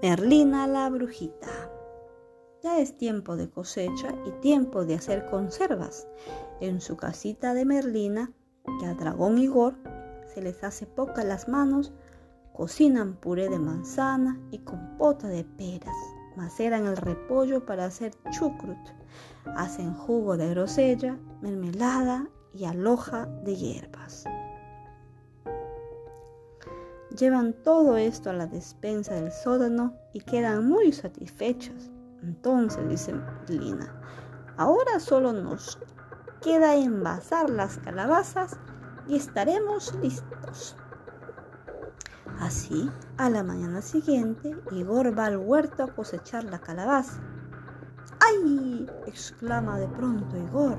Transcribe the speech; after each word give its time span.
Merlina 0.00 0.68
la 0.68 0.88
brujita. 0.90 1.48
Ya 2.62 2.78
es 2.78 2.96
tiempo 2.96 3.34
de 3.34 3.50
cosecha 3.50 4.14
y 4.24 4.30
tiempo 4.40 4.84
de 4.84 4.94
hacer 4.94 5.26
conservas. 5.28 6.06
En 6.60 6.80
su 6.80 6.96
casita 6.96 7.52
de 7.52 7.64
Merlina, 7.64 8.30
que 8.78 8.86
a 8.86 8.94
Dragón 8.94 9.38
Igor 9.38 9.74
se 10.32 10.40
les 10.40 10.62
hace 10.62 10.86
poca 10.86 11.24
las 11.24 11.48
manos, 11.48 11.92
cocinan 12.52 13.16
puré 13.16 13.48
de 13.48 13.58
manzana 13.58 14.40
y 14.52 14.58
compota 14.58 15.26
de 15.26 15.42
peras, 15.42 15.96
maceran 16.36 16.86
el 16.86 16.96
repollo 16.96 17.66
para 17.66 17.86
hacer 17.86 18.12
chucrut, 18.30 18.78
hacen 19.56 19.94
jugo 19.94 20.36
de 20.36 20.50
grosella, 20.50 21.18
mermelada 21.42 22.28
y 22.54 22.66
aloja 22.66 23.26
de 23.26 23.56
hierbas. 23.56 24.22
Llevan 27.18 27.52
todo 27.64 27.96
esto 27.96 28.30
a 28.30 28.32
la 28.32 28.46
despensa 28.46 29.14
del 29.14 29.32
sótano 29.32 29.92
y 30.12 30.20
quedan 30.20 30.68
muy 30.68 30.92
satisfechos. 30.92 31.90
Entonces, 32.22 32.88
dice 32.88 33.12
Lina, 33.48 33.92
ahora 34.56 35.00
solo 35.00 35.32
nos 35.32 35.80
queda 36.40 36.76
envasar 36.76 37.50
las 37.50 37.78
calabazas 37.78 38.56
y 39.08 39.16
estaremos 39.16 39.92
listos. 39.96 40.76
Así, 42.38 42.88
a 43.16 43.28
la 43.28 43.42
mañana 43.42 43.82
siguiente, 43.82 44.56
Igor 44.70 45.18
va 45.18 45.24
al 45.24 45.38
huerto 45.38 45.82
a 45.82 45.92
cosechar 45.92 46.44
la 46.44 46.60
calabaza. 46.60 47.20
¡Ay! 48.20 48.86
exclama 49.06 49.80
de 49.80 49.88
pronto 49.88 50.36
Igor. 50.36 50.78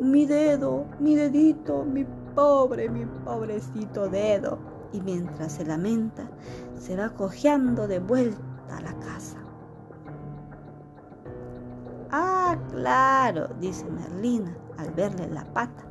Mi 0.00 0.24
dedo, 0.24 0.86
mi 1.00 1.16
dedito, 1.16 1.84
mi 1.84 2.06
pobre, 2.34 2.88
mi 2.88 3.04
pobrecito 3.26 4.08
dedo 4.08 4.75
y 4.92 5.00
mientras 5.00 5.52
se 5.52 5.64
lamenta, 5.64 6.28
se 6.78 6.96
va 6.96 7.10
cojeando 7.10 7.86
de 7.86 7.98
vuelta 7.98 8.40
a 8.70 8.80
la 8.80 8.92
casa. 8.98 9.38
Ah, 12.10 12.56
claro, 12.70 13.48
dice 13.60 13.84
Merlina 13.90 14.56
al 14.78 14.90
verle 14.92 15.28
la 15.28 15.44
pata. 15.44 15.84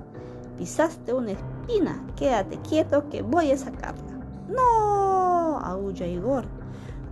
Pisaste 0.57 1.13
una 1.13 1.31
espina, 1.31 2.01
quédate 2.15 2.57
quieto 2.61 3.09
que 3.09 3.21
voy 3.21 3.51
a 3.51 3.57
sacarla. 3.57 4.19
No, 4.47 5.59
aúlla 5.59 6.07
Igor. 6.07 6.45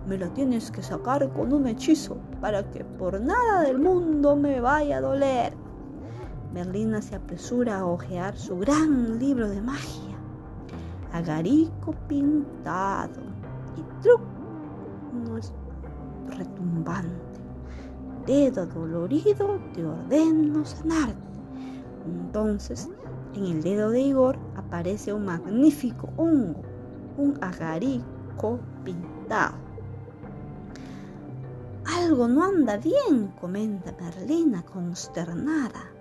Me 0.06 0.18
lo 0.18 0.28
tienes 0.30 0.70
que 0.70 0.82
sacar 0.82 1.30
con 1.32 1.52
un 1.52 1.66
hechizo 1.66 2.16
para 2.40 2.62
que 2.70 2.84
por 2.84 3.20
nada 3.20 3.62
del 3.62 3.78
mundo 3.78 4.36
me 4.36 4.60
vaya 4.60 4.98
a 4.98 5.00
doler. 5.00 5.54
Merlina 6.52 7.02
se 7.02 7.16
apresura 7.16 7.78
a 7.78 7.86
hojear 7.86 8.36
su 8.36 8.58
gran 8.58 9.18
libro 9.18 9.48
de 9.48 9.60
magia 9.60 10.03
agarico 11.14 11.92
pintado 12.08 13.22
y 13.76 14.02
truc 14.02 14.20
no 15.12 15.38
es 15.38 15.52
retumbante. 16.36 17.40
Dedo 18.26 18.66
dolorido 18.66 19.60
te 19.72 19.86
ordeno 19.86 20.64
sanarte. 20.64 21.14
Entonces, 22.04 22.90
en 23.34 23.44
el 23.44 23.62
dedo 23.62 23.90
de 23.90 24.00
Igor 24.00 24.36
aparece 24.56 25.12
un 25.12 25.26
magnífico 25.26 26.08
hongo, 26.16 26.62
un 27.16 27.38
agarico 27.40 28.58
pintado. 28.82 29.54
Algo 31.96 32.26
no 32.26 32.42
anda 32.42 32.76
bien, 32.76 33.28
comenta 33.40 33.94
Merlina 34.00 34.64
consternada. 34.64 35.92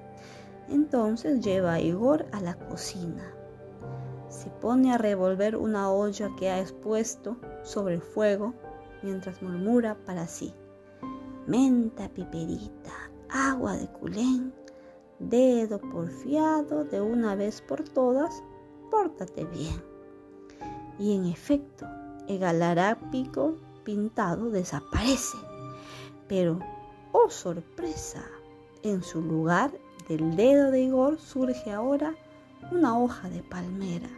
Entonces 0.70 1.46
lleva 1.46 1.74
a 1.74 1.80
Igor 1.80 2.26
a 2.32 2.42
la 2.42 2.56
cocina 2.56 3.33
se 4.44 4.50
pone 4.50 4.94
a 4.94 4.98
revolver 4.98 5.56
una 5.56 5.90
olla 5.90 6.30
que 6.38 6.50
ha 6.50 6.60
expuesto 6.60 7.38
sobre 7.64 7.96
el 7.96 8.02
fuego 8.02 8.54
mientras 9.02 9.42
murmura 9.42 9.96
para 10.06 10.28
sí. 10.28 10.54
Menta 11.48 12.10
piperita, 12.10 12.92
agua 13.30 13.78
de 13.78 13.88
culén, 13.88 14.54
dedo 15.20 15.80
porfiado 15.80 16.84
de 16.84 17.00
una 17.00 17.36
vez 17.36 17.62
por 17.62 17.88
todas, 17.88 18.44
pórtate 18.92 19.46
bien. 19.46 19.82
Y 21.00 21.16
en 21.16 21.26
efecto, 21.26 21.88
el 22.28 22.40
galarápico 22.40 23.56
pintado 23.86 24.50
desaparece. 24.50 25.38
Pero, 26.28 26.60
oh 27.14 27.30
sorpresa, 27.30 28.26
en 28.82 29.04
su 29.04 29.22
lugar 29.22 29.72
del 30.10 30.36
dedo 30.36 30.70
de 30.70 30.82
Igor 30.82 31.18
surge 31.18 31.72
ahora 31.72 32.14
una 32.72 33.00
hoja 33.00 33.30
de 33.30 33.42
palmera. 33.42 34.10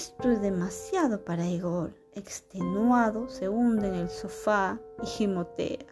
Esto 0.00 0.30
es 0.30 0.40
demasiado 0.40 1.26
para 1.26 1.46
Igor. 1.46 1.92
Extenuado, 2.14 3.28
se 3.28 3.50
hunde 3.50 3.88
en 3.88 3.96
el 3.96 4.08
sofá 4.08 4.80
y 5.02 5.06
gimotea. 5.06 5.84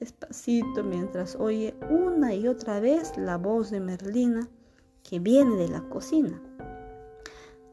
Despacito 0.00 0.82
mientras 0.82 1.36
oye 1.36 1.72
una 1.88 2.34
y 2.34 2.48
otra 2.48 2.80
vez 2.80 3.16
la 3.16 3.38
voz 3.38 3.70
de 3.70 3.78
Merlina 3.78 4.48
que 5.04 5.20
viene 5.20 5.54
de 5.54 5.68
la 5.68 5.88
cocina. 5.88 6.42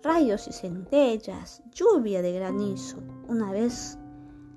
Rayos 0.04 0.48
y 0.48 0.54
centellas, 0.54 1.64
lluvia 1.72 2.22
de 2.22 2.34
granizo. 2.34 3.00
Una 3.28 3.52
vez 3.52 3.98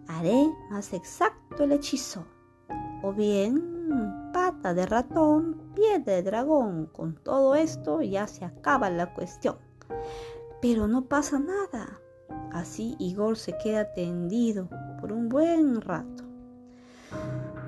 haré 0.09 0.47
más 0.71 0.93
exacto 0.93 1.65
el 1.65 1.73
hechizo. 1.73 2.27
O 3.03 3.15
bien, 3.15 4.31
pata 4.35 4.75
de 4.75 4.85
ratón, 4.85 5.73
pie 5.75 6.01
de 6.01 6.23
dragón. 6.23 6.85
Con 6.93 7.15
todo 7.15 7.55
esto 7.55 8.03
ya 8.03 8.27
se 8.27 8.45
acaba 8.45 8.91
la 8.91 9.15
cuestión. 9.15 9.57
Pero 10.63 10.87
no 10.87 11.05
pasa 11.07 11.39
nada. 11.39 12.01
Así 12.53 12.97
Igor 12.99 13.37
se 13.37 13.59
queda 13.59 13.93
tendido 13.93 14.69
por 15.01 15.13
un 15.13 15.29
buen 15.29 15.81
rato. 15.81 16.25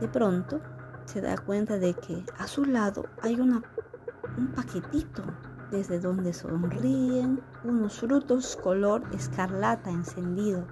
De 0.00 0.08
pronto 0.08 0.60
se 1.04 1.20
da 1.20 1.36
cuenta 1.36 1.78
de 1.78 1.92
que 1.94 2.24
a 2.38 2.46
su 2.46 2.64
lado 2.64 3.04
hay 3.20 3.34
un 3.40 3.62
paquetito 4.54 5.22
desde 5.70 5.98
donde 5.98 6.32
sonríen 6.32 7.40
unos 7.64 7.98
frutos 7.98 8.56
color 8.56 9.02
escarlata 9.12 9.90
encendido. 9.90 10.64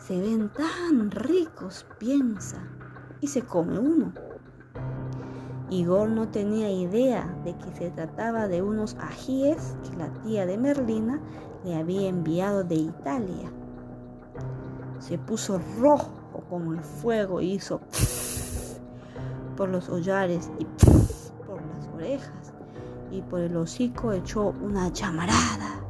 Se 0.00 0.20
ven 0.20 0.50
tan 0.50 1.12
ricos, 1.12 1.86
piensa, 1.98 2.58
y 3.20 3.28
se 3.28 3.42
come 3.42 3.78
uno. 3.78 4.12
Igor 5.70 6.08
no 6.10 6.28
tenía 6.28 6.70
idea 6.70 7.26
de 7.44 7.56
que 7.56 7.72
se 7.72 7.90
trataba 7.90 8.46
de 8.46 8.62
unos 8.62 8.96
ajíes 9.00 9.76
que 9.82 9.96
la 9.96 10.12
tía 10.22 10.46
de 10.46 10.58
Merlina 10.58 11.20
le 11.64 11.74
había 11.74 12.08
enviado 12.08 12.62
de 12.62 12.76
Italia. 12.76 13.50
Se 15.00 15.18
puso 15.18 15.60
rojo 15.80 16.12
como 16.48 16.72
el 16.72 16.80
fuego 16.80 17.40
y 17.40 17.54
hizo 17.54 17.80
por 19.56 19.68
los 19.68 19.88
hollares 19.88 20.50
y 20.58 20.64
por 21.46 21.60
las 21.74 21.88
orejas 21.94 22.52
y 23.10 23.22
por 23.22 23.40
el 23.40 23.56
hocico 23.56 24.12
echó 24.12 24.54
una 24.62 24.88
llamarada. 24.92 25.82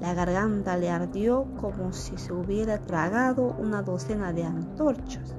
La 0.00 0.14
garganta 0.14 0.76
le 0.76 0.90
ardió 0.90 1.46
como 1.60 1.92
si 1.92 2.16
se 2.16 2.32
hubiera 2.32 2.78
tragado 2.78 3.54
una 3.58 3.82
docena 3.82 4.32
de 4.32 4.44
antorchas. 4.44 5.34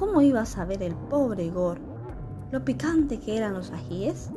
¿Cómo 0.00 0.22
iba 0.22 0.40
a 0.40 0.46
saber 0.46 0.82
el 0.82 0.94
pobre 0.94 1.44
Igor 1.44 1.78
lo 2.50 2.64
picante 2.64 3.20
que 3.20 3.36
eran 3.36 3.52
los 3.52 3.70
ajíes? 3.70 4.30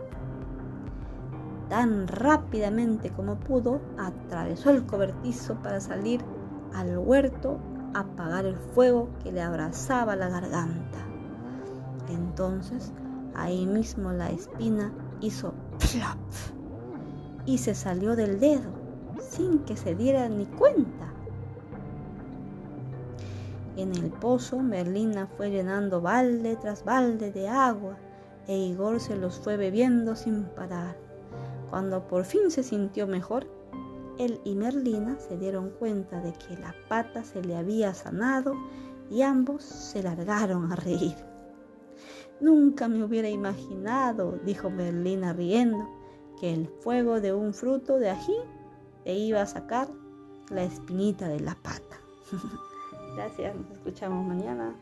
Tan 1.70 2.06
rápidamente 2.06 3.12
como 3.12 3.40
pudo, 3.40 3.80
atravesó 3.98 4.72
el 4.72 4.86
cobertizo 4.86 5.56
para 5.64 5.80
salir 5.80 6.20
al 6.74 6.98
huerto 6.98 7.60
a 7.94 8.02
apagar 8.02 8.46
el 8.46 8.58
fuego 8.58 9.08
que 9.24 9.32
le 9.32 9.42
abrazaba 9.42 10.18
la 10.18 10.28
garganta. 10.28 11.00
Entonces, 12.10 12.92
ahí 13.34 13.66
mismo 13.66 14.12
la 14.12 14.32
espina 14.32 14.92
hizo 15.22 15.54
plop 15.80 16.20
y 17.46 17.60
se 17.60 17.74
salió 17.74 18.18
del 18.18 18.42
dedo 18.42 18.70
sin 19.22 19.60
que 19.60 19.78
se 19.78 19.96
diera 19.96 20.28
ni 20.28 20.46
cuenta. 20.46 21.13
En 23.76 23.92
el 23.96 24.12
pozo, 24.12 24.60
Merlina 24.60 25.26
fue 25.26 25.50
llenando 25.50 26.00
balde 26.00 26.56
tras 26.58 26.86
balde 26.86 27.32
de 27.32 27.48
agua 27.48 27.98
e 28.48 28.58
Igor 28.58 29.00
se 29.00 29.16
los 29.16 29.40
fue 29.40 29.58
bebiendo 29.58 30.16
sin 30.16 30.44
parar. 30.44 30.96
Cuando 31.70 32.08
por 32.08 32.26
fin 32.26 32.52
se 32.52 32.62
sintió 32.62 33.08
mejor, 33.08 33.48
él 34.20 34.40
y 34.44 34.54
Merlina 34.54 35.18
se 35.20 35.38
dieron 35.38 35.72
cuenta 35.72 36.22
de 36.22 36.34
que 36.34 36.56
la 36.58 36.76
pata 36.88 37.24
se 37.24 37.42
le 37.42 37.56
había 37.56 37.96
sanado 37.96 38.54
y 39.10 39.24
ambos 39.24 39.64
se 39.64 40.04
largaron 40.04 40.72
a 40.72 40.76
reír. 40.76 41.16
Nunca 42.40 42.88
me 42.88 43.04
hubiera 43.04 43.30
imaginado, 43.30 44.38
dijo 44.46 44.70
Merlina 44.70 45.34
riendo, 45.34 45.90
que 46.40 46.54
el 46.54 46.68
fuego 46.68 47.22
de 47.22 47.34
un 47.34 47.54
fruto 47.54 47.98
de 47.98 48.12
ají 48.12 48.38
te 49.04 49.14
iba 49.14 49.42
a 49.42 49.48
sacar 49.48 49.88
la 50.50 50.64
espinita 50.64 51.28
de 51.28 51.40
la 51.40 51.56
pata. 51.56 51.98
Gracias, 53.16 53.56
nos 53.56 53.70
escuchamos 53.72 54.26
mañana. 54.26 54.76